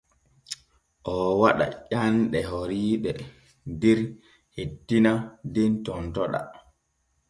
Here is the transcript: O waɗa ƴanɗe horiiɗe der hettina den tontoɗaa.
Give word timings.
O 1.11 1.13
waɗa 1.41 1.65
ƴanɗe 1.91 2.39
horiiɗe 2.49 3.11
der 3.81 3.99
hettina 4.55 5.11
den 5.53 5.71
tontoɗaa. 5.85 6.45